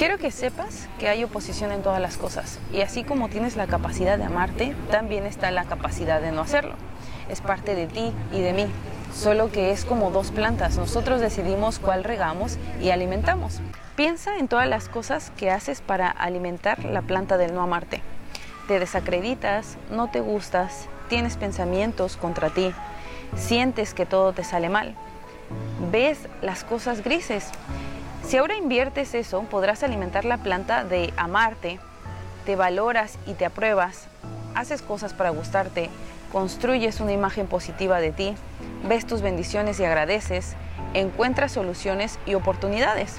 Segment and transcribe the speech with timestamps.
[0.00, 3.66] Quiero que sepas que hay oposición en todas las cosas y así como tienes la
[3.66, 6.76] capacidad de amarte, también está la capacidad de no hacerlo.
[7.28, 8.64] Es parte de ti y de mí,
[9.14, 10.78] solo que es como dos plantas.
[10.78, 13.60] Nosotros decidimos cuál regamos y alimentamos.
[13.94, 18.00] Piensa en todas las cosas que haces para alimentar la planta del no amarte.
[18.68, 22.72] Te desacreditas, no te gustas, tienes pensamientos contra ti,
[23.36, 24.94] sientes que todo te sale mal,
[25.92, 27.50] ves las cosas grises
[28.24, 31.80] si ahora inviertes eso, podrás alimentar la planta de amarte,
[32.44, 34.06] te valoras y te apruebas,
[34.54, 35.90] haces cosas para gustarte,
[36.32, 38.34] construyes una imagen positiva de ti,
[38.88, 40.54] ves tus bendiciones y agradeces,
[40.94, 43.16] encuentras soluciones y oportunidades.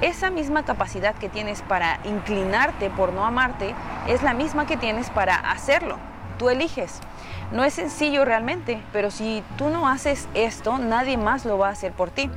[0.00, 3.74] Esa misma capacidad que tienes para inclinarte por no amarte
[4.06, 5.98] es la misma que tienes para hacerlo.
[6.38, 7.00] Tú eliges.
[7.50, 11.72] No es sencillo realmente, pero si tú no haces esto, nadie más lo va a
[11.72, 12.30] hacer por ti.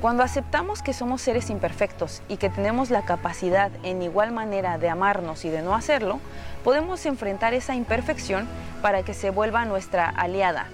[0.00, 4.88] Cuando aceptamos que somos seres imperfectos y que tenemos la capacidad en igual manera de
[4.88, 6.20] amarnos y de no hacerlo,
[6.64, 8.48] podemos enfrentar esa imperfección
[8.80, 10.68] para que se vuelva nuestra aliada.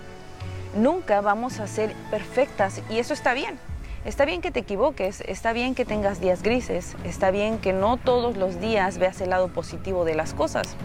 [0.77, 3.59] Nunca vamos a ser perfectas y eso está bien.
[4.05, 7.97] Está bien que te equivoques, está bien que tengas días grises, está bien que no
[7.97, 10.77] todos los días veas el lado positivo de las cosas.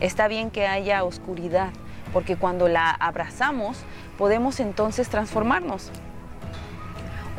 [0.00, 1.70] Está bien que haya oscuridad,
[2.12, 3.78] porque cuando la abrazamos
[4.18, 5.90] podemos entonces transformarnos.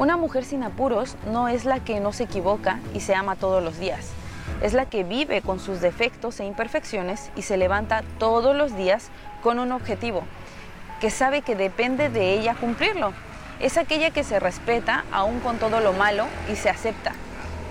[0.02, 3.64] Una mujer sin apuros no es la que no se equivoca y se ama todos
[3.64, 4.10] los días.
[4.64, 9.12] Es la que vive con sus defectos e imperfecciones y se levanta todos los días
[9.44, 10.24] con un objetivo,
[11.02, 13.14] que sabe que depende de ella cumplirlo.
[13.60, 17.12] Es aquella que se respeta aún con todo lo malo y se acepta,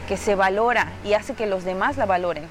[0.07, 2.45] que se valora y hace que los demás la valoren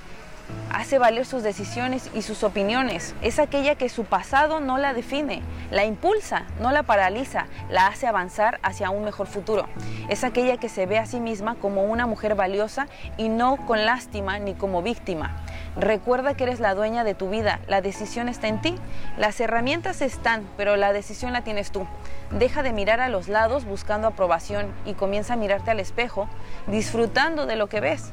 [0.72, 3.16] hace valer sus decisiones y sus opiniones.
[3.22, 8.08] Es aquella que su pasado no la define, la impulsa, no la paraliza, la hace
[8.08, 9.68] avanzar hacia un mejor futuro.
[10.10, 13.86] Es aquella que se ve a sí misma como una mujer valiosa y no con
[13.86, 15.36] lástima ni como víctima.
[15.76, 18.76] Recuerda que eres la dueña de tu vida, la decisión está en ti.
[19.18, 21.86] Las herramientas están, pero la decisión la tienes tú.
[22.32, 26.28] Deja de mirar a los lados buscando aprobación y comienza a mirarte al espejo
[26.68, 28.12] disfrutando de lo que ves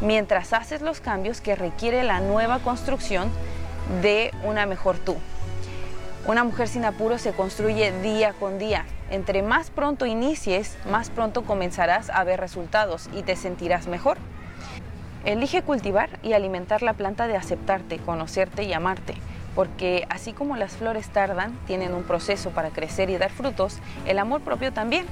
[0.00, 3.30] mientras haces los cambios que requiere la nueva construcción
[4.02, 5.16] de una mejor tú.
[6.26, 8.84] Una mujer sin apuro se construye día con día.
[9.10, 14.18] Entre más pronto inicies, más pronto comenzarás a ver resultados y te sentirás mejor.
[15.24, 19.14] Elige cultivar y alimentar la planta de aceptarte, conocerte y amarte,
[19.54, 24.18] porque así como las flores tardan, tienen un proceso para crecer y dar frutos, el
[24.18, 25.06] amor propio también.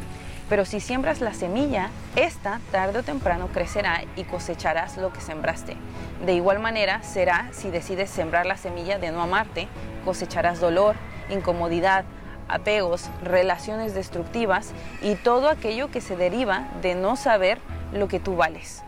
[0.48, 5.76] Pero si siembras la semilla, esta tarde o temprano crecerá y cosecharás lo que sembraste.
[6.24, 9.68] De igual manera será si decides sembrar la semilla de no amarte,
[10.04, 10.96] cosecharás dolor,
[11.28, 12.04] incomodidad,
[12.48, 14.72] apegos, relaciones destructivas
[15.02, 17.58] y todo aquello que se deriva de no saber
[17.92, 18.82] lo que tú vales.